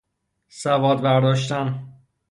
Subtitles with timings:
[0.47, 1.93] سواد برداشتن